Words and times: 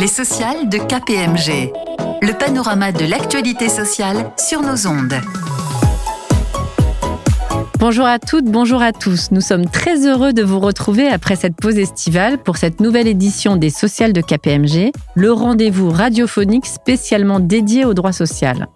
Les 0.00 0.06
sociales 0.06 0.68
de 0.68 0.78
KPMG. 0.78 1.72
Le 2.22 2.38
panorama 2.38 2.92
de 2.92 3.04
l'actualité 3.04 3.68
sociale 3.68 4.30
sur 4.36 4.62
nos 4.62 4.86
ondes. 4.86 5.14
Bonjour 7.80 8.06
à 8.06 8.20
toutes, 8.20 8.44
bonjour 8.44 8.80
à 8.80 8.92
tous. 8.92 9.32
Nous 9.32 9.40
sommes 9.40 9.66
très 9.66 10.06
heureux 10.06 10.32
de 10.32 10.44
vous 10.44 10.60
retrouver 10.60 11.08
après 11.08 11.34
cette 11.34 11.56
pause 11.56 11.78
estivale 11.78 12.38
pour 12.38 12.58
cette 12.58 12.80
nouvelle 12.80 13.08
édition 13.08 13.56
des 13.56 13.70
Sociales 13.70 14.12
de 14.12 14.20
KPMG, 14.20 14.92
le 15.16 15.32
rendez-vous 15.32 15.90
radiophonique 15.90 16.66
spécialement 16.66 17.40
dédié 17.40 17.84
au 17.84 17.92
droit 17.92 18.12
social. 18.12 18.68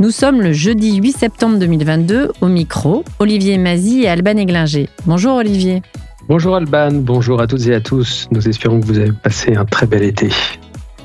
Nous 0.00 0.10
sommes 0.10 0.40
le 0.40 0.52
jeudi 0.52 0.96
8 0.96 1.12
septembre 1.12 1.58
2022 1.58 2.32
au 2.40 2.48
micro, 2.48 3.04
Olivier 3.20 3.58
Mazy 3.58 4.02
et 4.02 4.08
Alban 4.08 4.38
Eglinger. 4.38 4.88
Bonjour 5.06 5.36
Olivier. 5.36 5.82
Bonjour 6.28 6.54
Alban, 6.54 6.92
bonjour 6.92 7.40
à 7.40 7.46
toutes 7.46 7.66
et 7.66 7.74
à 7.74 7.80
tous. 7.80 8.28
Nous 8.30 8.48
espérons 8.48 8.80
que 8.80 8.86
vous 8.86 8.98
avez 8.98 9.12
passé 9.12 9.56
un 9.56 9.64
très 9.64 9.86
bel 9.86 10.04
été. 10.04 10.28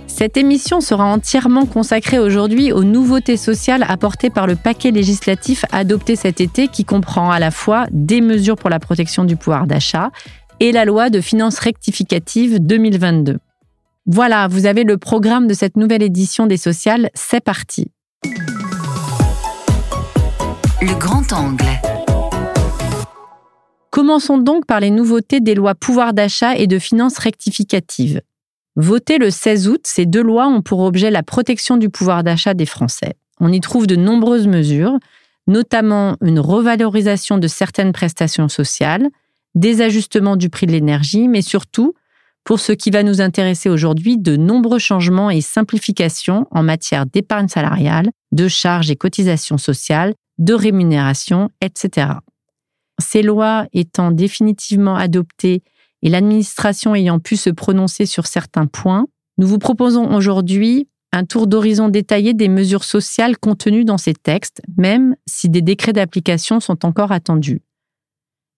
Cette 0.05 0.37
émission 0.37 0.79
sera 0.79 1.05
entièrement 1.05 1.65
consacrée 1.65 2.19
aujourd'hui 2.19 2.71
aux 2.71 2.83
nouveautés 2.83 3.37
sociales 3.37 3.83
apportées 3.87 4.29
par 4.29 4.47
le 4.47 4.55
paquet 4.55 4.91
législatif 4.91 5.65
adopté 5.71 6.15
cet 6.15 6.39
été 6.39 6.67
qui 6.67 6.85
comprend 6.85 7.31
à 7.31 7.39
la 7.39 7.51
fois 7.51 7.87
des 7.91 8.21
mesures 8.21 8.55
pour 8.55 8.69
la 8.69 8.79
protection 8.79 9.25
du 9.25 9.35
pouvoir 9.35 9.67
d'achat 9.67 10.11
et 10.59 10.71
la 10.71 10.85
loi 10.85 11.09
de 11.09 11.19
finances 11.19 11.59
rectificative 11.59 12.59
2022. 12.59 13.37
Voilà, 14.05 14.47
vous 14.47 14.65
avez 14.65 14.83
le 14.83 14.97
programme 14.97 15.47
de 15.47 15.53
cette 15.53 15.77
nouvelle 15.77 16.03
édition 16.03 16.45
des 16.45 16.57
sociales, 16.57 17.09
c'est 17.13 17.43
parti. 17.43 17.91
Le 20.81 20.97
grand 20.99 21.33
angle. 21.33 21.65
Commençons 23.97 24.37
donc 24.37 24.67
par 24.67 24.79
les 24.79 24.91
nouveautés 24.91 25.39
des 25.39 25.55
lois 25.55 25.73
pouvoir 25.73 26.13
d'achat 26.13 26.55
et 26.55 26.67
de 26.67 26.77
finances 26.77 27.17
rectificatives. 27.17 28.21
Votées 28.75 29.17
le 29.17 29.31
16 29.31 29.69
août, 29.69 29.81
ces 29.85 30.05
deux 30.05 30.21
lois 30.21 30.47
ont 30.47 30.61
pour 30.61 30.81
objet 30.81 31.09
la 31.09 31.23
protection 31.23 31.77
du 31.77 31.89
pouvoir 31.89 32.23
d'achat 32.23 32.53
des 32.53 32.67
Français. 32.67 33.15
On 33.39 33.51
y 33.51 33.59
trouve 33.59 33.87
de 33.87 33.95
nombreuses 33.95 34.45
mesures, 34.45 34.99
notamment 35.47 36.15
une 36.21 36.39
revalorisation 36.39 37.39
de 37.39 37.47
certaines 37.47 37.91
prestations 37.91 38.49
sociales, 38.49 39.07
des 39.55 39.81
ajustements 39.81 40.35
du 40.35 40.51
prix 40.51 40.67
de 40.67 40.73
l'énergie, 40.73 41.27
mais 41.27 41.41
surtout, 41.41 41.95
pour 42.43 42.59
ce 42.59 42.73
qui 42.73 42.91
va 42.91 43.01
nous 43.01 43.19
intéresser 43.19 43.67
aujourd'hui, 43.67 44.19
de 44.19 44.35
nombreux 44.35 44.77
changements 44.77 45.31
et 45.31 45.41
simplifications 45.41 46.45
en 46.51 46.61
matière 46.61 47.07
d'épargne 47.07 47.47
salariale, 47.47 48.11
de 48.31 48.47
charges 48.47 48.91
et 48.91 48.95
cotisations 48.95 49.57
sociales, 49.57 50.13
de 50.37 50.53
rémunération, 50.53 51.49
etc. 51.61 52.09
Ces 52.99 53.21
lois 53.21 53.67
étant 53.73 54.11
définitivement 54.11 54.95
adoptées 54.95 55.63
et 56.01 56.09
l'administration 56.09 56.95
ayant 56.95 57.19
pu 57.19 57.35
se 57.35 57.49
prononcer 57.49 58.05
sur 58.05 58.27
certains 58.27 58.65
points, 58.65 59.05
nous 59.37 59.47
vous 59.47 59.59
proposons 59.59 60.13
aujourd'hui 60.15 60.87
un 61.11 61.23
tour 61.23 61.47
d'horizon 61.47 61.89
détaillé 61.89 62.33
des 62.33 62.49
mesures 62.49 62.83
sociales 62.83 63.37
contenues 63.37 63.85
dans 63.85 63.97
ces 63.97 64.13
textes, 64.13 64.61
même 64.77 65.15
si 65.27 65.49
des 65.49 65.61
décrets 65.61 65.93
d'application 65.93 66.59
sont 66.59 66.85
encore 66.85 67.11
attendus. 67.11 67.61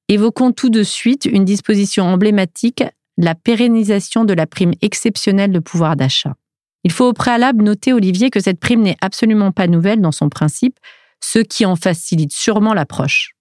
Évoquons 0.08 0.52
tout 0.52 0.70
de 0.70 0.84
suite 0.84 1.26
une 1.26 1.45
disposition 1.45 2.06
emblématique, 2.06 2.84
la 3.17 3.36
pérennisation 3.36 4.26
de 4.26 4.34
la 4.34 4.48
prime 4.48 4.73
exceptionnelle 4.82 5.52
de 5.52 5.60
pouvoir 5.60 5.95
d'achat. 5.95 6.36
Il 6.84 6.92
faut 6.92 7.06
au 7.06 7.14
préalable 7.14 7.64
noter, 7.64 7.94
Olivier, 7.94 8.30
que 8.30 8.40
cette 8.40 8.60
prime 8.60 8.82
n'est 8.82 8.98
absolument 9.02 9.52
pas 9.52 9.67
nouvelle 9.67 10.02
dans 10.02 10.14
son 10.14 10.30
principe, 10.30 10.80
ce 11.23 11.40
qui 11.40 11.66
en 11.66 11.76
facilite 11.76 12.32
sûrement 12.32 12.73
l'approche. 12.73 13.36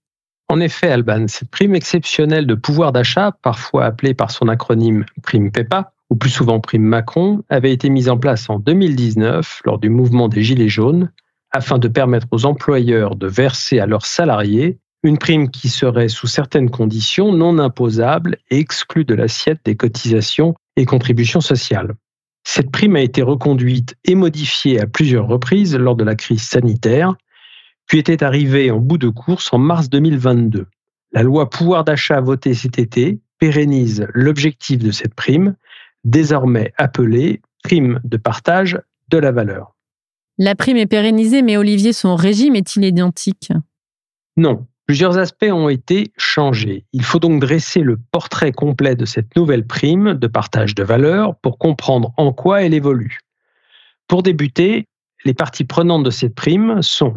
En 0.50 0.60
effet, 0.60 0.91
Alban, 0.91 1.28
cette 1.28 1.50
prime 1.50 1.74
exceptionnelle 1.74 2.46
de 2.46 2.54
pouvoir 2.54 2.92
d'achat, 2.92 3.32
parfois 3.42 3.84
appelée 3.84 4.14
par 4.14 4.30
son 4.30 4.48
acronyme 4.48 5.04
prime 5.22 5.50
PEPA, 5.50 5.92
ou 6.08 6.16
plus 6.16 6.30
souvent 6.30 6.58
prime 6.58 6.84
Macron, 6.84 7.42
avait 7.50 7.72
été 7.72 7.91
mise 7.91 8.08
en 8.08 8.16
place 8.16 8.48
en 8.48 8.59
2019 8.59 9.60
lors 9.66 9.78
du 9.78 9.91
mouvement 9.91 10.28
des 10.28 10.42
Gilets 10.42 10.70
jaunes, 10.70 11.10
afin 11.50 11.78
de 11.78 11.88
permettre 11.88 12.28
aux 12.31 12.47
employeurs 12.47 13.14
de 13.14 13.26
verser 13.26 13.78
à 13.78 13.86
leurs 13.86 14.06
salariés 14.06 14.78
une 15.03 15.19
prime 15.19 15.50
qui 15.50 15.69
serait 15.69 16.09
sous 16.09 16.26
certaines 16.26 16.70
conditions 16.70 17.30
non 17.32 17.59
imposable 17.59 18.38
et 18.50 18.59
exclue 18.59 19.04
de 19.04 19.15
l'assiette 19.15 19.60
des 19.65 19.76
cotisations 19.76 20.54
et 20.76 20.86
contributions 20.86 21.41
sociales. 21.41 21.94
Cette 22.44 22.70
prime 22.70 22.97
a 22.97 23.00
été 23.00 23.22
reconduite 23.22 23.97
et 24.04 24.15
modifiée 24.15 24.80
à 24.80 24.86
plusieurs 24.86 25.28
reprises 25.28 25.76
lors 25.76 25.94
de 25.94 26.04
la 26.04 26.15
crise 26.15 26.42
sanitaire, 26.42 27.15
puis 27.88 27.99
était 27.99 28.22
arrivée 28.22 28.71
en 28.71 28.78
bout 28.78 28.99
de 28.99 29.09
course 29.09 29.53
en 29.53 29.59
mars 29.59 29.88
2022. 29.88 30.66
La 31.12 31.22
loi 31.22 31.49
pouvoir 31.50 31.84
d'achat 31.84 32.21
votée 32.21 32.54
cet 32.54 32.78
été 32.78 33.19
pérennise 33.38 34.06
l'objectif 34.12 34.78
de 34.78 34.91
cette 34.91 35.15
prime, 35.15 35.56
désormais 36.04 36.72
appelée 36.77 37.41
prime 37.65 37.98
de 38.04 38.16
partage 38.16 38.78
de 39.09 39.19
la 39.19 39.32
valeur. 39.32 39.75
La 40.37 40.54
prime 40.54 40.77
est 40.77 40.87
pérennisée, 40.87 41.43
mais 41.43 41.56
Olivier, 41.56 41.93
son 41.93 42.15
régime 42.15 42.54
est-il 42.54 42.84
identique? 42.84 43.50
Non. 44.37 44.66
Plusieurs 44.87 45.19
aspects 45.19 45.50
ont 45.50 45.69
été 45.69 46.12
changés. 46.16 46.87
Il 46.94 47.03
faut 47.03 47.19
donc 47.19 47.43
dresser 47.43 47.81
le 47.81 47.98
portrait 48.10 48.53
complet 48.53 48.94
de 48.94 49.04
cette 49.04 49.37
nouvelle 49.37 49.66
prime 49.66 50.15
de 50.15 50.27
partage 50.27 50.75
de 50.75 50.82
valeur 50.82 51.37
pour 51.37 51.59
comprendre 51.59 52.15
en 52.16 52.32
quoi 52.32 52.62
elle 52.62 52.72
évolue. 52.72 53.19
Pour 54.06 54.22
débuter, 54.22 54.87
les 55.27 55.34
parties 55.34 55.65
prenantes 55.65 56.04
de 56.04 56.10
cette 56.10 56.34
prime 56.34 56.81
sont 56.81 57.15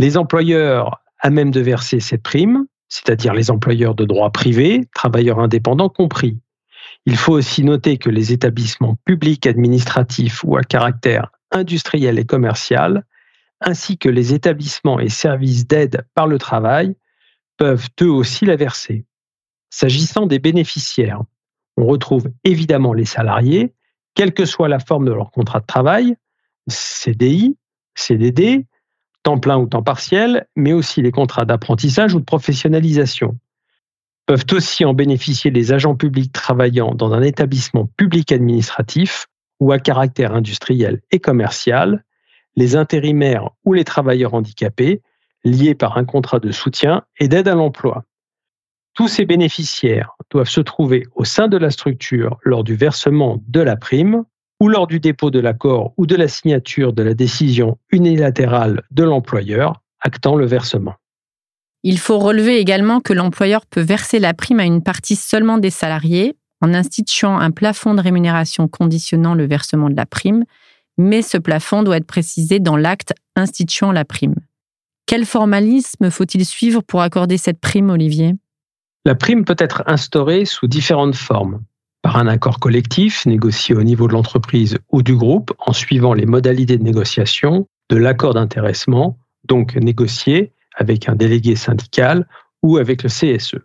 les 0.00 0.16
employeurs 0.16 1.02
à 1.18 1.28
même 1.28 1.50
de 1.50 1.60
verser 1.60 2.00
cette 2.00 2.22
prime, 2.22 2.66
c'est-à-dire 2.88 3.34
les 3.34 3.50
employeurs 3.50 3.94
de 3.94 4.06
droit 4.06 4.30
privé, 4.30 4.88
travailleurs 4.94 5.40
indépendants 5.40 5.90
compris. 5.90 6.38
Il 7.04 7.18
faut 7.18 7.34
aussi 7.34 7.62
noter 7.64 7.98
que 7.98 8.08
les 8.08 8.32
établissements 8.32 8.96
publics 9.04 9.46
administratifs 9.46 10.42
ou 10.42 10.56
à 10.56 10.62
caractère 10.62 11.30
industriel 11.50 12.18
et 12.18 12.24
commercial, 12.24 13.04
ainsi 13.60 13.98
que 13.98 14.08
les 14.08 14.32
établissements 14.32 15.00
et 15.00 15.10
services 15.10 15.66
d'aide 15.66 16.06
par 16.14 16.26
le 16.26 16.38
travail, 16.38 16.96
peuvent 17.58 17.88
eux 18.00 18.10
aussi 18.10 18.46
la 18.46 18.56
verser. 18.56 19.04
S'agissant 19.68 20.24
des 20.24 20.38
bénéficiaires, 20.38 21.22
on 21.76 21.84
retrouve 21.84 22.30
évidemment 22.44 22.94
les 22.94 23.04
salariés, 23.04 23.74
quelle 24.14 24.32
que 24.32 24.46
soit 24.46 24.68
la 24.68 24.78
forme 24.78 25.04
de 25.04 25.12
leur 25.12 25.30
contrat 25.30 25.60
de 25.60 25.66
travail, 25.66 26.16
CDI, 26.68 27.58
CDD, 27.94 28.64
temps 29.22 29.38
plein 29.38 29.58
ou 29.58 29.66
temps 29.66 29.82
partiel, 29.82 30.46
mais 30.56 30.72
aussi 30.72 31.02
les 31.02 31.12
contrats 31.12 31.44
d'apprentissage 31.44 32.14
ou 32.14 32.20
de 32.20 32.24
professionnalisation. 32.24 33.38
Peuvent 34.26 34.46
aussi 34.52 34.84
en 34.84 34.94
bénéficier 34.94 35.50
les 35.50 35.72
agents 35.72 35.96
publics 35.96 36.32
travaillant 36.32 36.94
dans 36.94 37.12
un 37.12 37.22
établissement 37.22 37.86
public 37.96 38.32
administratif 38.32 39.26
ou 39.58 39.72
à 39.72 39.78
caractère 39.78 40.34
industriel 40.34 41.00
et 41.10 41.18
commercial, 41.18 42.04
les 42.56 42.76
intérimaires 42.76 43.50
ou 43.64 43.72
les 43.72 43.84
travailleurs 43.84 44.34
handicapés 44.34 45.02
liés 45.44 45.74
par 45.74 45.98
un 45.98 46.04
contrat 46.04 46.38
de 46.38 46.50
soutien 46.50 47.02
et 47.18 47.28
d'aide 47.28 47.48
à 47.48 47.54
l'emploi. 47.54 48.04
Tous 48.94 49.08
ces 49.08 49.24
bénéficiaires 49.24 50.12
doivent 50.30 50.48
se 50.48 50.60
trouver 50.60 51.06
au 51.14 51.24
sein 51.24 51.48
de 51.48 51.56
la 51.56 51.70
structure 51.70 52.38
lors 52.42 52.64
du 52.64 52.74
versement 52.74 53.42
de 53.46 53.60
la 53.60 53.76
prime 53.76 54.24
ou 54.60 54.68
lors 54.68 54.86
du 54.86 55.00
dépôt 55.00 55.30
de 55.30 55.40
l'accord 55.40 55.94
ou 55.96 56.06
de 56.06 56.14
la 56.14 56.28
signature 56.28 56.92
de 56.92 57.02
la 57.02 57.14
décision 57.14 57.78
unilatérale 57.90 58.82
de 58.90 59.02
l'employeur 59.02 59.82
actant 60.00 60.36
le 60.36 60.46
versement. 60.46 60.94
Il 61.82 61.98
faut 61.98 62.18
relever 62.18 62.58
également 62.58 63.00
que 63.00 63.14
l'employeur 63.14 63.64
peut 63.64 63.80
verser 63.80 64.18
la 64.18 64.34
prime 64.34 64.60
à 64.60 64.64
une 64.64 64.82
partie 64.82 65.16
seulement 65.16 65.58
des 65.58 65.70
salariés 65.70 66.36
en 66.60 66.74
instituant 66.74 67.38
un 67.38 67.50
plafond 67.50 67.94
de 67.94 68.02
rémunération 68.02 68.68
conditionnant 68.68 69.34
le 69.34 69.46
versement 69.46 69.88
de 69.88 69.96
la 69.96 70.04
prime, 70.04 70.44
mais 70.98 71.22
ce 71.22 71.38
plafond 71.38 71.82
doit 71.82 71.96
être 71.96 72.06
précisé 72.06 72.60
dans 72.60 72.76
l'acte 72.76 73.14
instituant 73.34 73.92
la 73.92 74.04
prime. 74.04 74.34
Quel 75.06 75.24
formalisme 75.24 76.10
faut-il 76.10 76.44
suivre 76.44 76.82
pour 76.82 77.00
accorder 77.00 77.38
cette 77.38 77.60
prime, 77.60 77.88
Olivier? 77.88 78.34
La 79.06 79.14
prime 79.14 79.46
peut 79.46 79.56
être 79.58 79.82
instaurée 79.86 80.44
sous 80.44 80.66
différentes 80.66 81.16
formes 81.16 81.62
par 82.02 82.16
un 82.16 82.26
accord 82.26 82.58
collectif 82.58 83.26
négocié 83.26 83.74
au 83.74 83.82
niveau 83.82 84.08
de 84.08 84.12
l'entreprise 84.12 84.78
ou 84.90 85.02
du 85.02 85.14
groupe 85.14 85.52
en 85.58 85.72
suivant 85.72 86.14
les 86.14 86.26
modalités 86.26 86.78
de 86.78 86.82
négociation 86.82 87.66
de 87.90 87.96
l'accord 87.96 88.34
d'intéressement, 88.34 89.18
donc 89.44 89.74
négocié 89.76 90.52
avec 90.76 91.08
un 91.08 91.14
délégué 91.14 91.56
syndical 91.56 92.26
ou 92.62 92.78
avec 92.78 93.02
le 93.02 93.08
CSE, 93.08 93.58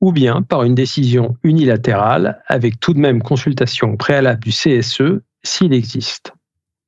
ou 0.00 0.12
bien 0.12 0.42
par 0.42 0.64
une 0.64 0.74
décision 0.74 1.36
unilatérale 1.42 2.42
avec 2.46 2.80
tout 2.80 2.94
de 2.94 3.00
même 3.00 3.22
consultation 3.22 3.96
préalable 3.96 4.42
du 4.42 4.50
CSE 4.50 5.20
s'il 5.42 5.72
existe. 5.72 6.32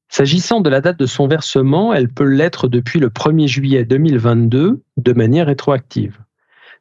S'agissant 0.08 0.60
de 0.60 0.68
la 0.68 0.82
date 0.82 0.98
de 0.98 1.06
son 1.06 1.26
versement, 1.26 1.94
elle 1.94 2.10
peut 2.10 2.28
l'être 2.28 2.68
depuis 2.68 3.00
le 3.00 3.08
1er 3.08 3.46
juillet 3.46 3.84
2022 3.84 4.82
de 4.98 5.12
manière 5.14 5.46
rétroactive. 5.46 6.18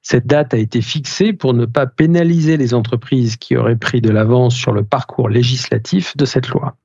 Cette 0.01 0.25
date 0.25 0.53
a 0.53 0.57
été 0.57 0.81
fixée 0.81 1.31
pour 1.33 1.53
ne 1.53 1.65
pas 1.65 1.85
pénaliser 1.85 2.57
les 2.57 2.73
entreprises 2.73 3.37
qui 3.37 3.55
auraient 3.55 3.75
pris 3.75 4.01
de 4.01 4.09
l'avance 4.09 4.55
sur 4.55 4.71
le 4.71 4.83
parcours 4.83 5.29
législatif 5.29 6.17
de 6.17 6.25
cette 6.25 6.49
loi. 6.49 6.75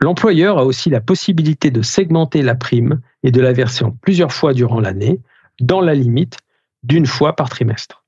L'employeur 0.00 0.58
a 0.58 0.64
aussi 0.64 0.90
la 0.90 1.00
possibilité 1.00 1.70
de 1.70 1.82
segmenter 1.82 2.42
la 2.42 2.54
prime 2.54 3.00
et 3.22 3.30
de 3.30 3.40
la 3.40 3.52
verser 3.52 3.84
en 3.84 3.90
plusieurs 3.90 4.32
fois 4.32 4.52
durant 4.52 4.80
l'année, 4.80 5.20
dans 5.60 5.80
la 5.80 5.94
limite 5.94 6.38
d'une 6.82 7.06
fois 7.06 7.34
par 7.34 7.48
trimestre. 7.48 8.04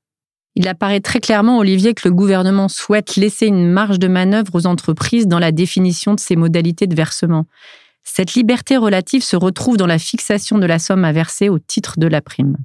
Il 0.55 0.67
apparaît 0.67 1.01
très 1.01 1.19
clairement, 1.19 1.59
Olivier, 1.59 1.93
que 1.93 2.07
le 2.07 2.13
gouvernement 2.13 2.67
souhaite 2.67 3.15
laisser 3.15 3.47
une 3.47 3.69
marge 3.69 3.99
de 3.99 4.07
manœuvre 4.07 4.55
aux 4.55 4.65
entreprises 4.65 5.27
dans 5.27 5.39
la 5.39 5.51
définition 5.51 6.15
de 6.15 6.19
ces 6.19 6.35
modalités 6.35 6.87
de 6.87 6.95
versement. 6.95 7.45
Cette 8.03 8.33
liberté 8.33 8.77
relative 8.77 9.23
se 9.23 9.35
retrouve 9.35 9.77
dans 9.77 9.85
la 9.85 9.99
fixation 9.99 10.57
de 10.57 10.65
la 10.65 10.79
somme 10.79 11.05
à 11.05 11.11
verser 11.11 11.49
au 11.49 11.59
titre 11.59 11.99
de 11.99 12.07
la 12.07 12.21
prime. 12.21 12.57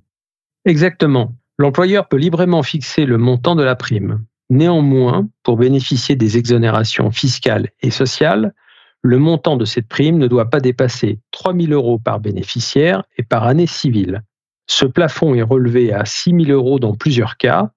Exactement. 0.64 1.34
L'employeur 1.62 2.08
peut 2.08 2.16
librement 2.16 2.64
fixer 2.64 3.06
le 3.06 3.18
montant 3.18 3.54
de 3.54 3.62
la 3.62 3.76
prime. 3.76 4.24
Néanmoins, 4.50 5.28
pour 5.44 5.56
bénéficier 5.56 6.16
des 6.16 6.36
exonérations 6.36 7.12
fiscales 7.12 7.68
et 7.82 7.92
sociales, 7.92 8.52
le 9.00 9.20
montant 9.20 9.56
de 9.56 9.64
cette 9.64 9.86
prime 9.86 10.18
ne 10.18 10.26
doit 10.26 10.50
pas 10.50 10.58
dépasser 10.58 11.20
3 11.30 11.54
000 11.54 11.72
euros 11.72 12.00
par 12.00 12.18
bénéficiaire 12.18 13.04
et 13.16 13.22
par 13.22 13.44
année 13.46 13.68
civile. 13.68 14.24
Ce 14.66 14.84
plafond 14.84 15.36
est 15.36 15.42
relevé 15.42 15.92
à 15.92 16.04
6 16.04 16.46
000 16.46 16.50
euros 16.50 16.80
dans 16.80 16.96
plusieurs 16.96 17.36
cas, 17.36 17.70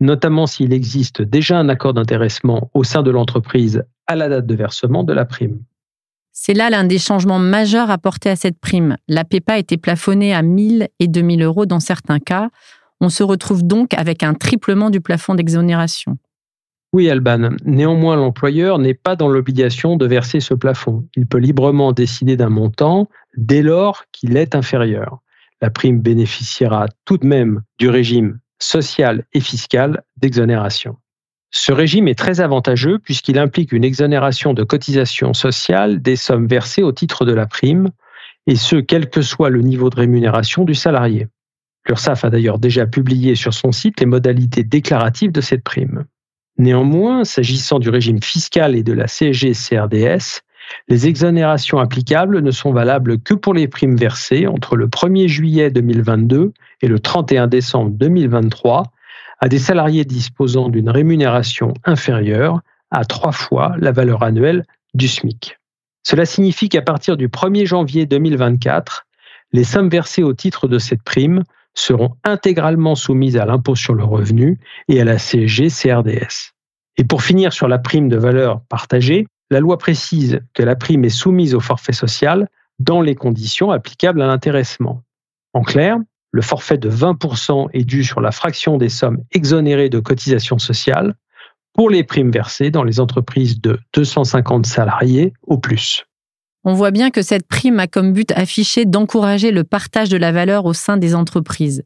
notamment 0.00 0.46
s'il 0.46 0.74
existe 0.74 1.22
déjà 1.22 1.58
un 1.58 1.70
accord 1.70 1.94
d'intéressement 1.94 2.70
au 2.74 2.84
sein 2.84 3.02
de 3.02 3.10
l'entreprise 3.10 3.84
à 4.06 4.16
la 4.16 4.28
date 4.28 4.44
de 4.44 4.54
versement 4.54 5.02
de 5.02 5.14
la 5.14 5.24
prime. 5.24 5.60
C'est 6.32 6.52
là 6.52 6.68
l'un 6.68 6.84
des 6.84 6.98
changements 6.98 7.38
majeurs 7.38 7.90
apportés 7.90 8.28
à 8.28 8.36
cette 8.36 8.58
prime. 8.60 8.98
La 9.08 9.24
PEPA 9.24 9.56
était 9.56 9.78
plafonnée 9.78 10.34
à 10.34 10.42
1000 10.42 10.88
et 10.98 11.08
2000 11.08 11.42
euros 11.42 11.64
dans 11.64 11.80
certains 11.80 12.18
cas. 12.18 12.50
On 13.00 13.08
se 13.08 13.22
retrouve 13.22 13.62
donc 13.62 13.94
avec 13.94 14.22
un 14.22 14.34
triplement 14.34 14.90
du 14.90 15.00
plafond 15.00 15.34
d'exonération. 15.34 16.18
Oui, 16.92 17.08
Alban. 17.08 17.50
Néanmoins, 17.64 18.16
l'employeur 18.16 18.78
n'est 18.78 18.94
pas 18.94 19.14
dans 19.14 19.28
l'obligation 19.28 19.96
de 19.96 20.06
verser 20.06 20.40
ce 20.40 20.54
plafond. 20.54 21.06
Il 21.14 21.26
peut 21.26 21.38
librement 21.38 21.92
décider 21.92 22.36
d'un 22.36 22.48
montant 22.48 23.08
dès 23.36 23.62
lors 23.62 24.04
qu'il 24.10 24.36
est 24.36 24.56
inférieur. 24.56 25.20
La 25.62 25.70
prime 25.70 26.00
bénéficiera 26.00 26.86
tout 27.04 27.16
de 27.16 27.26
même 27.26 27.62
du 27.78 27.88
régime 27.88 28.40
social 28.58 29.24
et 29.32 29.40
fiscal 29.40 30.02
d'exonération. 30.16 30.96
Ce 31.52 31.72
régime 31.72 32.08
est 32.08 32.18
très 32.18 32.40
avantageux 32.40 32.98
puisqu'il 32.98 33.38
implique 33.38 33.72
une 33.72 33.84
exonération 33.84 34.52
de 34.52 34.62
cotisations 34.64 35.34
sociales 35.34 36.02
des 36.02 36.16
sommes 36.16 36.46
versées 36.46 36.82
au 36.82 36.92
titre 36.92 37.24
de 37.24 37.32
la 37.32 37.46
prime, 37.46 37.88
et 38.46 38.56
ce, 38.56 38.76
quel 38.76 39.10
que 39.10 39.22
soit 39.22 39.50
le 39.50 39.60
niveau 39.60 39.90
de 39.90 39.96
rémunération 39.96 40.64
du 40.64 40.74
salarié. 40.74 41.28
L'URSSAF 41.86 42.24
a 42.24 42.30
d'ailleurs 42.30 42.58
déjà 42.58 42.86
publié 42.86 43.34
sur 43.34 43.54
son 43.54 43.72
site 43.72 44.00
les 44.00 44.06
modalités 44.06 44.64
déclaratives 44.64 45.32
de 45.32 45.40
cette 45.40 45.64
prime. 45.64 46.04
Néanmoins, 46.58 47.24
s'agissant 47.24 47.78
du 47.78 47.88
régime 47.88 48.22
fiscal 48.22 48.76
et 48.76 48.82
de 48.82 48.92
la 48.92 49.06
CSG-CRDS, 49.06 50.42
les 50.88 51.06
exonérations 51.06 51.78
applicables 51.78 52.42
ne 52.42 52.50
sont 52.50 52.72
valables 52.72 53.20
que 53.20 53.34
pour 53.34 53.54
les 53.54 53.66
primes 53.66 53.96
versées 53.96 54.46
entre 54.46 54.76
le 54.76 54.86
1er 54.86 55.26
juillet 55.26 55.70
2022 55.70 56.52
et 56.82 56.88
le 56.88 57.00
31 57.00 57.46
décembre 57.46 57.90
2023 57.92 58.84
à 59.40 59.48
des 59.48 59.58
salariés 59.58 60.04
disposant 60.04 60.68
d'une 60.68 60.90
rémunération 60.90 61.72
inférieure 61.84 62.60
à 62.90 63.04
trois 63.04 63.32
fois 63.32 63.74
la 63.78 63.92
valeur 63.92 64.22
annuelle 64.22 64.64
du 64.94 65.08
SMIC. 65.08 65.58
Cela 66.02 66.24
signifie 66.24 66.68
qu'à 66.68 66.82
partir 66.82 67.16
du 67.16 67.28
1er 67.28 67.66
janvier 67.66 68.06
2024, 68.06 69.06
les 69.52 69.64
sommes 69.64 69.88
versées 69.88 70.22
au 70.22 70.34
titre 70.34 70.68
de 70.68 70.78
cette 70.78 71.02
prime 71.02 71.42
seront 71.74 72.16
intégralement 72.24 72.94
soumises 72.94 73.36
à 73.36 73.46
l'impôt 73.46 73.74
sur 73.74 73.94
le 73.94 74.04
revenu 74.04 74.58
et 74.88 75.00
à 75.00 75.04
la 75.04 75.16
CSG-CRDS. 75.16 76.52
Et 76.96 77.04
pour 77.04 77.22
finir 77.22 77.52
sur 77.52 77.68
la 77.68 77.78
prime 77.78 78.08
de 78.08 78.16
valeur 78.16 78.60
partagée, 78.68 79.26
la 79.50 79.60
loi 79.60 79.78
précise 79.78 80.40
que 80.54 80.62
la 80.62 80.76
prime 80.76 81.04
est 81.04 81.08
soumise 81.08 81.54
au 81.54 81.60
forfait 81.60 81.92
social 81.92 82.48
dans 82.78 83.00
les 83.00 83.14
conditions 83.14 83.70
applicables 83.70 84.22
à 84.22 84.26
l'intéressement. 84.26 85.02
En 85.52 85.62
clair, 85.62 85.98
le 86.32 86.42
forfait 86.42 86.78
de 86.78 86.90
20% 86.90 87.68
est 87.72 87.84
dû 87.84 88.04
sur 88.04 88.20
la 88.20 88.30
fraction 88.30 88.76
des 88.76 88.88
sommes 88.88 89.18
exonérées 89.32 89.88
de 89.88 89.98
cotisations 89.98 90.58
sociales 90.58 91.14
pour 91.72 91.90
les 91.90 92.04
primes 92.04 92.30
versées 92.30 92.70
dans 92.70 92.84
les 92.84 93.00
entreprises 93.00 93.60
de 93.60 93.78
250 93.94 94.66
salariés 94.66 95.32
au 95.42 95.58
plus. 95.58 96.04
On 96.64 96.74
voit 96.74 96.90
bien 96.90 97.10
que 97.10 97.22
cette 97.22 97.46
prime 97.46 97.80
a 97.80 97.86
comme 97.86 98.12
but 98.12 98.32
affiché 98.32 98.84
d'encourager 98.84 99.50
le 99.50 99.64
partage 99.64 100.10
de 100.10 100.18
la 100.18 100.30
valeur 100.30 100.66
au 100.66 100.74
sein 100.74 100.98
des 100.98 101.14
entreprises. 101.14 101.84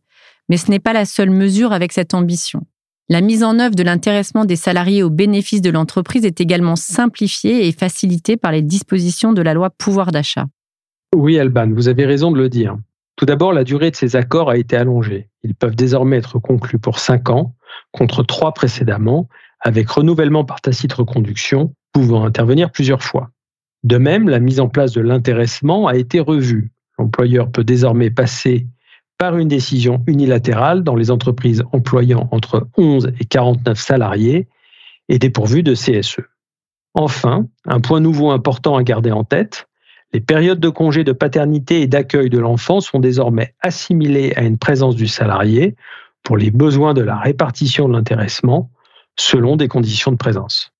Mais 0.48 0.56
ce 0.56 0.70
n'est 0.70 0.80
pas 0.80 0.92
la 0.92 1.04
seule 1.04 1.30
mesure 1.30 1.72
avec 1.72 1.92
cette 1.92 2.12
ambition. 2.12 2.66
La 3.08 3.20
mise 3.20 3.44
en 3.44 3.58
œuvre 3.60 3.74
de 3.74 3.82
l'intéressement 3.82 4.44
des 4.44 4.56
salariés 4.56 5.02
au 5.02 5.10
bénéfice 5.10 5.60
de 5.60 5.70
l'entreprise 5.70 6.24
est 6.24 6.40
également 6.40 6.74
simplifiée 6.74 7.68
et 7.68 7.72
facilitée 7.72 8.36
par 8.36 8.50
les 8.50 8.62
dispositions 8.62 9.32
de 9.32 9.42
la 9.42 9.54
loi 9.54 9.70
pouvoir 9.70 10.10
d'achat. 10.10 10.46
Oui, 11.14 11.38
Alban, 11.38 11.70
vous 11.72 11.88
avez 11.88 12.06
raison 12.06 12.32
de 12.32 12.38
le 12.38 12.48
dire. 12.48 12.76
Tout 13.16 13.26
d'abord, 13.26 13.52
la 13.52 13.62
durée 13.62 13.90
de 13.90 13.96
ces 13.96 14.16
accords 14.16 14.50
a 14.50 14.56
été 14.56 14.76
allongée. 14.76 15.28
Ils 15.42 15.54
peuvent 15.54 15.76
désormais 15.76 16.16
être 16.16 16.38
conclus 16.38 16.78
pour 16.78 16.98
cinq 16.98 17.30
ans, 17.30 17.54
contre 17.92 18.24
trois 18.24 18.52
précédemment, 18.52 19.28
avec 19.60 19.88
renouvellement 19.88 20.44
par 20.44 20.60
tacite 20.60 20.94
reconduction, 20.94 21.74
pouvant 21.92 22.24
intervenir 22.24 22.72
plusieurs 22.72 23.02
fois. 23.02 23.30
De 23.84 23.98
même, 23.98 24.28
la 24.30 24.40
mise 24.40 24.60
en 24.60 24.68
place 24.68 24.92
de 24.92 25.02
l'intéressement 25.02 25.86
a 25.86 25.94
été 25.94 26.18
revue. 26.18 26.72
L'employeur 26.98 27.50
peut 27.50 27.64
désormais 27.64 28.10
passer 28.10 28.66
par 29.18 29.36
une 29.36 29.48
décision 29.48 30.02
unilatérale 30.06 30.82
dans 30.82 30.96
les 30.96 31.10
entreprises 31.10 31.62
employant 31.72 32.28
entre 32.32 32.66
11 32.78 33.12
et 33.20 33.24
49 33.26 33.78
salariés 33.78 34.48
et 35.08 35.18
dépourvues 35.18 35.62
de 35.62 35.74
CSE. 35.74 36.22
Enfin, 36.94 37.46
un 37.66 37.80
point 37.80 38.00
nouveau 38.00 38.30
important 38.30 38.76
à 38.76 38.82
garder 38.82 39.12
en 39.12 39.24
tête, 39.24 39.68
les 40.14 40.20
périodes 40.20 40.60
de 40.60 40.68
congé 40.68 41.04
de 41.04 41.12
paternité 41.12 41.82
et 41.82 41.86
d'accueil 41.86 42.30
de 42.30 42.38
l'enfant 42.38 42.80
sont 42.80 43.00
désormais 43.00 43.54
assimilées 43.60 44.32
à 44.36 44.42
une 44.42 44.58
présence 44.58 44.96
du 44.96 45.08
salarié 45.08 45.74
pour 46.22 46.36
les 46.36 46.50
besoins 46.50 46.94
de 46.94 47.02
la 47.02 47.18
répartition 47.18 47.88
de 47.88 47.92
l'intéressement 47.92 48.70
selon 49.16 49.56
des 49.56 49.68
conditions 49.68 50.12
de 50.12 50.16
présence. 50.16 50.73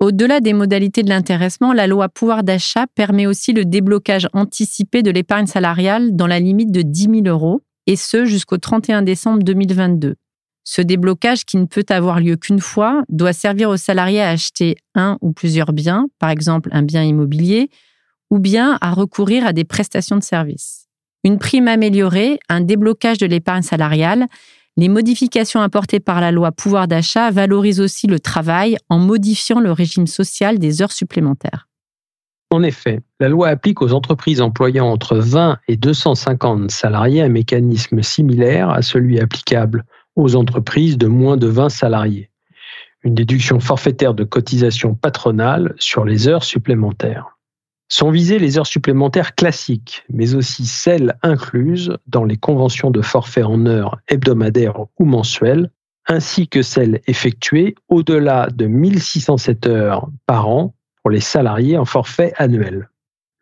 Au-delà 0.00 0.40
des 0.40 0.54
modalités 0.54 1.02
de 1.02 1.10
l'intéressement, 1.10 1.74
la 1.74 1.86
loi 1.86 2.08
pouvoir 2.08 2.42
d'achat 2.42 2.86
permet 2.94 3.26
aussi 3.26 3.52
le 3.52 3.66
déblocage 3.66 4.28
anticipé 4.32 5.02
de 5.02 5.10
l'épargne 5.10 5.46
salariale 5.46 6.16
dans 6.16 6.26
la 6.26 6.40
limite 6.40 6.72
de 6.72 6.80
10 6.80 7.02
000 7.02 7.14
euros, 7.26 7.60
et 7.86 7.96
ce 7.96 8.24
jusqu'au 8.24 8.56
31 8.56 9.02
décembre 9.02 9.42
2022. 9.42 10.14
Ce 10.64 10.80
déblocage, 10.80 11.44
qui 11.44 11.58
ne 11.58 11.66
peut 11.66 11.84
avoir 11.90 12.20
lieu 12.20 12.36
qu'une 12.36 12.60
fois, 12.60 13.02
doit 13.10 13.34
servir 13.34 13.68
aux 13.68 13.76
salariés 13.76 14.22
à 14.22 14.30
acheter 14.30 14.76
un 14.94 15.18
ou 15.20 15.32
plusieurs 15.32 15.74
biens, 15.74 16.06
par 16.18 16.30
exemple 16.30 16.70
un 16.72 16.82
bien 16.82 17.02
immobilier, 17.02 17.68
ou 18.30 18.38
bien 18.38 18.78
à 18.80 18.92
recourir 18.92 19.44
à 19.44 19.52
des 19.52 19.64
prestations 19.64 20.16
de 20.16 20.22
services. 20.22 20.86
Une 21.24 21.38
prime 21.38 21.68
améliorée, 21.68 22.38
un 22.48 22.62
déblocage 22.62 23.18
de 23.18 23.26
l'épargne 23.26 23.62
salariale, 23.62 24.28
les 24.76 24.88
modifications 24.88 25.60
apportées 25.60 26.00
par 26.00 26.20
la 26.20 26.30
loi 26.30 26.52
pouvoir 26.52 26.88
d'achat 26.88 27.30
valorisent 27.30 27.80
aussi 27.80 28.06
le 28.06 28.20
travail 28.20 28.76
en 28.88 28.98
modifiant 28.98 29.60
le 29.60 29.72
régime 29.72 30.06
social 30.06 30.58
des 30.58 30.82
heures 30.82 30.92
supplémentaires. 30.92 31.66
En 32.52 32.62
effet, 32.62 33.00
la 33.20 33.28
loi 33.28 33.48
applique 33.48 33.80
aux 33.80 33.92
entreprises 33.92 34.40
employant 34.40 34.86
entre 34.86 35.16
20 35.16 35.58
et 35.68 35.76
250 35.76 36.70
salariés 36.70 37.22
un 37.22 37.28
mécanisme 37.28 38.02
similaire 38.02 38.70
à 38.70 38.82
celui 38.82 39.20
applicable 39.20 39.84
aux 40.16 40.34
entreprises 40.34 40.98
de 40.98 41.06
moins 41.06 41.36
de 41.36 41.46
20 41.46 41.68
salariés. 41.68 42.30
Une 43.02 43.14
déduction 43.14 43.60
forfaitaire 43.60 44.14
de 44.14 44.24
cotisation 44.24 44.94
patronale 44.94 45.74
sur 45.78 46.04
les 46.04 46.26
heures 46.26 46.44
supplémentaires. 46.44 47.38
Sont 47.92 48.12
visées 48.12 48.38
les 48.38 48.56
heures 48.56 48.68
supplémentaires 48.68 49.34
classiques, 49.34 50.04
mais 50.10 50.36
aussi 50.36 50.64
celles 50.64 51.16
incluses 51.22 51.96
dans 52.06 52.22
les 52.22 52.36
conventions 52.36 52.92
de 52.92 53.02
forfait 53.02 53.42
en 53.42 53.66
heures 53.66 53.98
hebdomadaires 54.06 54.78
ou 54.98 55.04
mensuelles, 55.04 55.70
ainsi 56.06 56.46
que 56.46 56.62
celles 56.62 57.00
effectuées 57.08 57.74
au-delà 57.88 58.48
de 58.48 58.66
1607 58.66 59.66
heures 59.66 60.08
par 60.26 60.48
an 60.48 60.74
pour 61.02 61.10
les 61.10 61.20
salariés 61.20 61.76
en 61.76 61.84
forfait 61.84 62.32
annuel. 62.36 62.88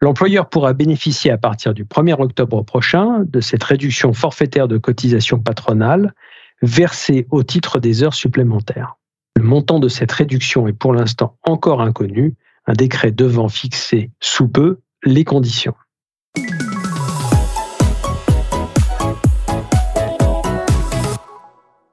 L'employeur 0.01 0.49
pourra 0.49 0.73
bénéficier 0.73 1.31
à 1.31 1.39
partir 1.39 1.75
du 1.75 1.85
1er 1.85 2.19
octobre 2.19 2.63
prochain 2.63 3.25
de 3.27 3.41
cette 3.41 3.65
réduction 3.65 4.15
forfaitaire 4.15 4.67
de 4.67 4.79
cotisation 4.79 5.41
patronale 5.41 6.15
versée 6.63 7.27
au 7.31 7.43
titre 7.43 7.81
des 7.81 8.03
heures 8.03 8.15
supplémentaires. 8.15 8.97
Le 9.37 9.43
montant 9.43 9.79
de 9.79 9.89
cette 9.89 10.13
réduction 10.13 10.67
est 10.69 10.73
pour 10.73 10.95
l'instant 10.95 11.37
encore 11.43 11.83
inconnu, 11.83 12.35
un 12.69 12.75
décret 12.75 13.11
devant 13.11 13.49
fixer 13.49 14.11
sous 14.21 14.47
peu 14.47 14.81
les 15.03 15.25
conditions. 15.25 15.75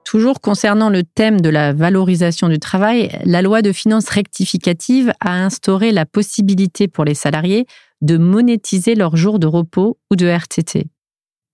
Toujours 0.03 0.41
concernant 0.41 0.89
le 0.89 1.03
thème 1.03 1.39
de 1.39 1.50
la 1.50 1.74
valorisation 1.74 2.50
du 2.50 2.60
travail, 2.60 3.17
la 3.24 3.41
loi 3.41 3.62
de 3.62 3.72
finances 3.72 4.10
rectificative 4.10 5.13
a 5.22 5.44
instauré 5.44 5.91
la 5.91 6.05
possibilité 6.05 6.88
pour 6.88 7.05
les 7.05 7.15
salariés 7.15 7.65
de 8.01 8.17
monétiser 8.17 8.96
leurs 8.96 9.15
jours 9.15 9.39
de 9.39 9.48
repos 9.48 9.98
ou 10.12 10.15
de 10.15 10.27
RTT. 10.27 10.88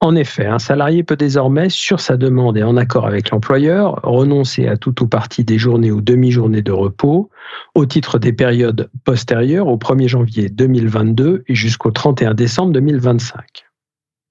En 0.04 0.16
effet, 0.16 0.48
un 0.48 0.58
salarié 0.58 1.04
peut 1.04 1.16
désormais, 1.16 1.70
sur 1.70 2.00
sa 2.00 2.18
demande 2.18 2.58
et 2.58 2.64
en 2.64 2.76
accord 2.76 3.06
avec 3.06 3.30
l'employeur, 3.30 4.00
renoncer 4.02 4.68
à 4.68 4.76
tout 4.76 5.04
ou 5.04 5.08
partie 5.08 5.44
des 5.44 5.60
journées 5.60 5.92
ou 5.92 6.02
demi-journées 6.02 6.64
de 6.64 6.72
repos 6.72 7.30
au 7.76 7.86
titre 7.86 8.18
des 8.18 8.34
périodes 8.34 8.90
postérieures 9.04 9.68
au 9.68 9.78
1er 9.78 10.08
janvier 10.08 10.50
2022 10.50 11.44
et 11.48 11.54
jusqu'au 11.54 11.92
31 11.92 12.34
décembre 12.34 12.74
2025. 12.74 13.44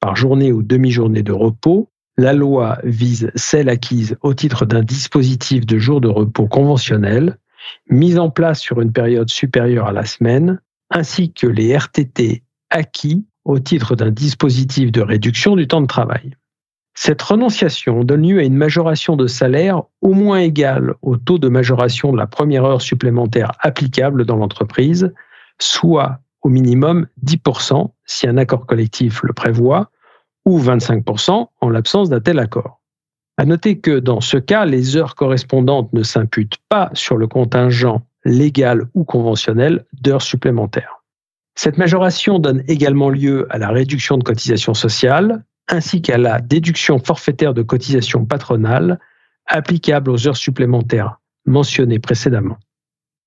Par 0.00 0.17
journée 0.17 0.50
ou 0.50 0.62
demi-journée 0.62 1.23
de 1.23 1.33
repos, 1.33 1.89
La 2.19 2.33
loi 2.33 2.79
vise 2.83 3.31
celles 3.37 3.69
acquises 3.69 4.17
au 4.21 4.35
titre 4.35 4.67
d'un 4.67 4.83
dispositif 4.83 5.65
de 5.65 5.79
jour 5.79 6.00
de 6.00 6.09
repos 6.09 6.49
conventionnel 6.49 7.39
mis 7.89 8.19
en 8.19 8.29
place 8.29 8.61
sur 8.61 8.81
une 8.81 8.93
période 8.93 9.31
supérieure 9.31 9.87
à 9.87 9.93
la 9.93 10.05
semaine, 10.05 10.61
ainsi 10.91 11.33
que 11.33 11.47
les 11.47 11.75
RTT 11.75 12.43
acquis 12.71 13.25
au 13.44 13.59
titre 13.59 13.97
d'un 13.97 14.11
dispositif 14.11 14.92
de 14.92 15.00
réduction 15.00 15.56
du 15.56 15.66
temps 15.66 15.80
de 15.80 15.87
travail. 15.87 16.37
Cette 16.94 17.23
renonciation 17.23 18.04
donne 18.04 18.28
lieu 18.28 18.40
à 18.40 18.44
une 18.44 18.56
majoration 18.56 19.16
de 19.16 19.26
salaire 19.26 19.82
au 20.02 20.12
moins 20.12 20.40
égale 20.40 20.94
au 21.02 21.16
taux 21.16 21.38
de 21.38 21.49
majoration 21.49 22.12
de 22.12 22.18
la 22.18 22.26
première 22.26 22.64
heure 22.64 22.82
supplémentaire 22.82 23.52
applicable 23.61 24.25
dans 24.25 24.37
l'entreprise, 24.37 25.12
soit 25.59 26.18
au 26.42 26.49
minimum 26.49 27.06
10% 27.25 27.90
si 28.04 28.28
un 28.28 28.37
accord 28.37 28.66
collectif 28.66 29.23
le 29.23 29.32
prévoit, 29.32 29.90
ou 30.44 30.59
25% 30.59 31.49
en 31.61 31.68
l'absence 31.68 32.09
d'un 32.09 32.20
tel 32.20 32.38
accord. 32.38 32.80
À 33.37 33.44
noter 33.44 33.78
que 33.78 33.99
dans 33.99 34.20
ce 34.20 34.37
cas, 34.37 34.64
les 34.64 34.97
heures 34.97 35.14
correspondantes 35.14 35.92
ne 35.92 36.02
s'imputent 36.02 36.59
pas 36.68 36.90
sur 36.92 37.16
le 37.16 37.26
contingent 37.26 38.02
légal 38.25 38.88
ou 38.94 39.04
conventionnel 39.04 39.87
d'heures 39.92 40.23
supplémentaires. 40.23 41.00
Cette 41.54 41.78
majoration 41.78 42.38
donne 42.38 42.62
également 42.69 43.11
lieu 43.11 43.47
à 43.50 43.59
la 43.59 43.69
réduction 43.69 44.16
de 44.16 44.25
cotisations 44.25 44.75
sociales 44.75 45.45
ainsi 45.69 46.02
qu'à 46.02 46.19
la 46.19 46.40
déduction 46.40 46.99
forfaitaire 46.99 47.54
de 47.54 47.62
cotisations 47.62 48.25
patronales 48.25 48.99
applicable 49.47 50.11
aux 50.11 50.28
heures 50.28 50.37
supplémentaires 50.37 51.21
mentionnées 51.47 51.99
précédemment. 51.99 52.59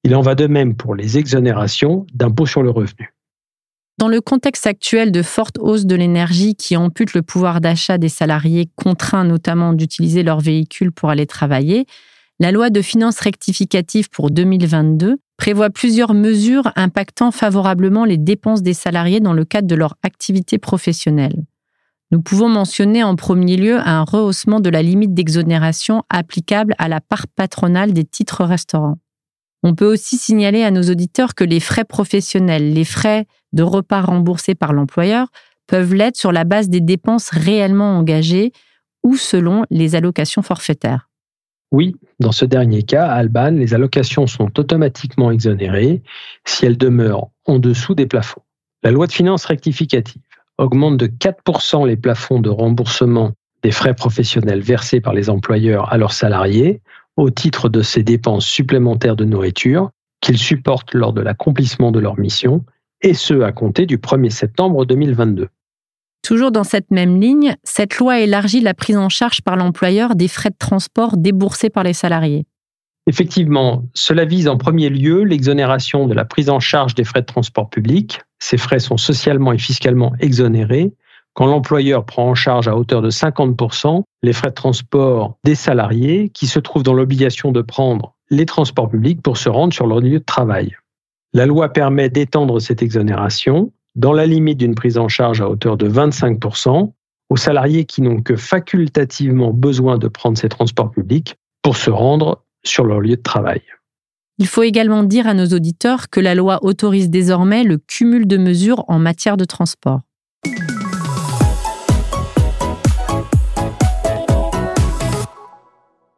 Il 0.04 0.16
en 0.16 0.22
va 0.22 0.36
de 0.36 0.48
même 0.48 0.76
pour 0.76 0.96
les 0.96 1.18
exonérations 1.18 2.06
d'impôt 2.14 2.46
sur 2.46 2.64
le 2.64 2.70
revenu. 2.70 3.14
Dans 4.00 4.08
le 4.08 4.22
contexte 4.22 4.68
actuel 4.68 5.12
de 5.12 5.22
forte 5.22 5.58
hausse 5.60 5.86
de 5.86 5.96
l'énergie 5.96 6.56
qui 6.56 6.76
ampute 6.76 7.14
le 7.14 7.22
pouvoir 7.22 7.62
d'achat 7.62 7.98
des 7.98 8.10
salariés 8.10 8.68
contraints 8.76 9.24
notamment 9.24 9.74
d'utiliser 9.74 10.24
leur 10.24 10.40
véhicule 10.40 10.92
pour 10.92 11.10
aller 11.10 11.28
travailler, 11.28 11.86
la 12.40 12.52
loi 12.52 12.70
de 12.70 12.82
finances 12.82 13.20
rectificative 13.20 14.10
pour 14.10 14.32
2022 14.32 15.18
prévoit 15.38 15.70
plusieurs 15.70 16.14
mesures 16.14 16.72
impactant 16.76 17.32
favorablement 17.32 18.06
les 18.06 18.18
dépenses 18.18 18.62
des 18.62 18.74
salariés 18.74 19.20
dans 19.20 19.34
le 19.34 19.46
cadre 19.46 19.68
de 19.68 19.76
leur 19.76 19.96
activité 20.04 20.58
professionnelle. 20.58 21.44
Nous 22.12 22.22
pouvons 22.22 22.50
mentionner 22.50 23.04
en 23.04 23.16
premier 23.16 23.58
lieu 23.58 23.80
un 23.80 24.04
rehaussement 24.04 24.60
de 24.60 24.70
la 24.70 24.84
limite 24.84 25.16
d'exonération 25.16 26.04
applicable 26.10 26.76
à 26.78 26.88
la 26.88 27.02
part 27.02 27.28
patronale 27.28 27.92
des 27.92 28.06
titres 28.06 28.46
restaurants. 28.46 29.00
On 29.64 29.74
peut 29.74 29.92
aussi 29.92 30.18
signaler 30.18 30.62
à 30.62 30.72
nos 30.72 30.84
auditeurs 30.84 31.36
que 31.36 31.44
les 31.44 31.60
frais 31.60 31.86
professionnels, 31.86 32.74
les 32.74 32.84
frais 32.84 33.26
de 33.54 33.64
repas 33.64 34.02
remboursés 34.02 34.56
par 34.56 34.74
l'employeur 34.74 35.30
peuvent 35.68 35.96
l'être 35.96 36.18
sur 36.18 36.32
la 36.32 36.44
base 36.44 36.70
des 36.70 36.82
dépenses 36.82 37.30
réellement 37.30 37.98
engagées 37.98 38.52
ou 39.04 39.16
selon 39.16 39.66
les 39.70 39.96
allocations 39.96 40.42
forfaitaires. 40.42 41.10
Oui, 41.74 41.96
dans 42.20 42.32
ce 42.32 42.46
dernier 42.46 42.84
cas, 42.84 43.08
à 43.08 43.16
Alban, 43.16 43.50
les 43.50 43.74
allocations 43.74 44.28
sont 44.28 44.60
automatiquement 44.60 45.32
exonérées 45.32 46.04
si 46.46 46.68
elles 46.68 46.78
demeurent 46.78 47.30
en 47.46 47.58
dessous 47.58 47.96
des 47.96 48.06
plafonds. 48.06 48.44
La 48.84 48.92
loi 48.92 49.08
de 49.08 49.12
finances 49.12 49.46
rectificative 49.46 50.22
augmente 50.60 50.98
de 50.98 51.08
4% 51.08 51.88
les 51.88 51.98
plafonds 51.98 52.40
de 52.40 52.52
remboursement 52.52 53.32
des 53.64 53.72
frais 53.72 53.96
professionnels 53.96 54.62
versés 54.62 55.02
par 55.02 55.14
les 55.14 55.32
employeurs 55.32 55.92
à 55.92 55.98
leurs 55.98 56.14
salariés 56.14 56.80
au 57.18 57.32
titre 57.32 57.70
de 57.70 57.82
ces 57.82 58.04
dépenses 58.04 58.46
supplémentaires 58.46 59.16
de 59.16 59.26
nourriture 59.26 59.90
qu'ils 60.22 60.38
supportent 60.38 60.94
lors 60.94 61.12
de 61.12 61.22
l'accomplissement 61.22 61.92
de 61.92 62.00
leur 62.00 62.20
mission, 62.20 62.64
et 63.02 63.16
ce 63.16 63.42
à 63.42 63.52
compter 63.52 63.88
du 63.88 63.98
1er 63.98 64.30
septembre 64.30 64.86
2022. 64.86 65.50
Toujours 66.24 66.52
dans 66.52 66.64
cette 66.64 66.90
même 66.90 67.20
ligne, 67.20 67.56
cette 67.64 67.98
loi 67.98 68.22
élargit 68.22 68.62
la 68.62 68.74
prise 68.74 68.98
en 68.98 69.10
charge 69.10 69.42
par 69.42 69.58
l'employeur 69.58 70.16
des 70.16 70.30
frais 70.30 70.52
de 70.52 70.58
transport 70.58 71.18
déboursés 71.18 71.70
par 71.70 71.84
les 71.84 71.94
salariés. 71.94 72.46
Effectivement, 73.08 73.84
cela 73.94 74.24
vise 74.24 74.48
en 74.48 74.58
premier 74.58 74.90
lieu 74.90 75.24
l'exonération 75.24 76.08
de 76.08 76.14
la 76.14 76.24
prise 76.24 76.50
en 76.50 76.62
charge 76.62 76.96
des 76.96 77.04
frais 77.04 77.20
de 77.20 77.26
transport 77.26 77.70
public. 77.70 78.22
Ces 78.40 78.58
frais 78.58 78.80
sont 78.80 78.96
socialement 78.96 79.52
et 79.52 79.58
fiscalement 79.58 80.14
exonérés 80.20 80.94
quand 81.34 81.48
l'employeur 81.48 82.06
prend 82.06 82.30
en 82.30 82.36
charge 82.36 82.68
à 82.68 82.78
hauteur 82.78 83.02
de 83.02 83.10
50% 83.10 84.04
les 84.22 84.34
frais 84.34 84.50
de 84.50 84.54
transport 84.54 85.38
des 85.44 85.56
salariés 85.56 86.30
qui 86.30 86.48
se 86.48 86.60
trouvent 86.60 86.84
dans 86.84 86.94
l'obligation 86.94 87.52
de 87.52 87.62
prendre 87.62 88.14
les 88.30 88.46
transports 88.46 88.90
publics 88.90 89.22
pour 89.22 89.38
se 89.38 89.50
rendre 89.50 89.74
sur 89.74 89.88
leur 89.88 90.00
lieu 90.00 90.20
de 90.20 90.24
travail. 90.24 90.76
La 91.34 91.46
loi 91.46 91.70
permet 91.74 92.10
d'étendre 92.10 92.60
cette 92.60 92.82
exonération 92.82 93.74
dans 93.96 94.14
la 94.14 94.26
limite 94.26 94.58
d'une 94.58 94.76
prise 94.76 94.98
en 94.98 95.08
charge 95.08 95.42
à 95.42 95.50
hauteur 95.50 95.78
de 95.78 95.88
25% 95.88 96.92
aux 97.30 97.38
salariés 97.38 97.86
qui 97.86 98.02
n'ont 98.02 98.22
que 98.22 98.36
facultativement 98.36 99.52
besoin 99.52 99.98
de 99.98 100.08
prendre 100.08 100.38
ces 100.38 100.50
transports 100.50 100.92
publics 100.92 101.36
pour 101.62 101.78
se 101.78 101.90
rendre 101.90 102.44
sur 102.64 102.86
leur 102.86 103.00
lieu 103.00 103.16
de 103.16 103.22
travail. 103.22 103.62
Il 104.40 104.48
faut 104.48 104.64
également 104.64 105.04
dire 105.04 105.28
à 105.28 105.34
nos 105.34 105.46
auditeurs 105.46 106.10
que 106.10 106.20
la 106.20 106.34
loi 106.34 106.60
autorise 106.64 107.10
désormais 107.10 107.64
le 107.64 107.78
cumul 107.78 108.28
de 108.28 108.38
mesures 108.38 108.84
en 108.88 108.98
matière 108.98 109.38
de 109.38 109.46
transport. 109.46 110.02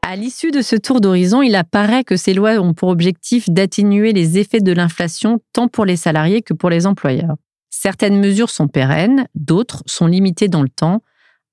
À 0.01 0.15
l'issue 0.15 0.51
de 0.51 0.61
ce 0.61 0.77
tour 0.77 1.01
d'horizon, 1.01 1.41
il 1.41 1.55
apparaît 1.55 2.05
que 2.05 2.15
ces 2.15 2.33
lois 2.33 2.53
ont 2.53 2.73
pour 2.73 2.87
objectif 2.87 3.49
d'atténuer 3.49 4.13
les 4.13 4.37
effets 4.37 4.61
de 4.61 4.71
l'inflation 4.71 5.39
tant 5.51 5.67
pour 5.67 5.83
les 5.83 5.97
salariés 5.97 6.41
que 6.41 6.53
pour 6.53 6.69
les 6.69 6.87
employeurs. 6.87 7.35
Certaines 7.77 8.17
mesures 8.19 8.49
sont 8.49 8.69
pérennes, 8.69 9.27
d'autres 9.35 9.83
sont 9.85 10.07
limitées 10.07 10.47
dans 10.47 10.63
le 10.63 10.69
temps, 10.69 11.03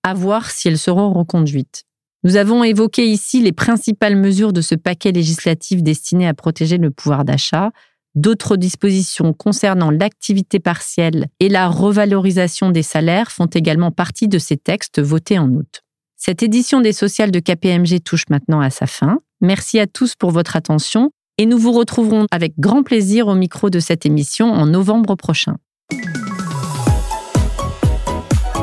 à 0.05 0.15
voir 0.15 0.53
si 0.53 0.69
elles 0.69 0.79
seront 0.79 1.13
reconduites. 1.13 1.83
Nous 2.23 2.37
avons 2.37 2.63
évoqué 2.63 3.05
ici 3.05 3.43
les 3.43 3.51
principales 3.51 4.15
mesures 4.15 4.53
de 4.53 4.61
ce 4.61 4.77
paquet 4.77 5.11
législatif 5.11 5.83
destiné 5.83 6.29
à 6.29 6.33
protéger 6.33 6.79
le 6.79 6.93
pouvoir 6.93 7.25
d'achat. 7.25 7.73
D'autres 8.15 8.57
dispositions 8.57 9.33
concernant 9.33 9.91
l'activité 9.91 10.61
partielle 10.61 11.27
et 11.41 11.49
la 11.49 11.69
revalorisation 11.69 12.71
des 12.71 12.85
salaires 12.85 13.33
font 13.33 13.47
également 13.47 13.91
partie 13.91 14.29
de 14.29 14.39
ces 14.39 14.57
textes 14.57 15.01
votés 15.01 15.41
en 15.41 15.51
août. 15.51 15.83
Cette 16.17 16.45
édition 16.45 16.81
des 16.81 16.93
sociales 16.93 17.33
de 17.33 17.41
KPMG 17.41 18.01
touche 18.05 18.29
maintenant 18.31 18.61
à 18.61 18.71
sa 18.71 18.87
fin. 18.87 19.19
Merci 19.41 19.81
à 19.81 19.89
tous 19.89 20.15
pour 20.15 20.31
votre 20.31 20.55
attention 20.55 21.11
et 21.37 21.47
nous 21.47 21.59
vous 21.59 21.73
retrouverons 21.73 22.27
avec 22.31 22.61
grand 22.61 22.85
plaisir 22.85 23.27
au 23.27 23.35
micro 23.35 23.71
de 23.71 23.81
cette 23.81 24.07
émission 24.07 24.53
en 24.53 24.67
novembre 24.67 25.17
prochain. 25.17 25.57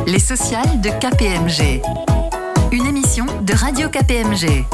Les 0.08 0.20
sociales 0.20 0.82
de 0.82 0.90
KPMG. 0.90 1.82
Une 2.72 2.86
émission 2.88 3.26
de 3.42 3.54
Radio 3.54 3.90
KPMG. 3.90 4.66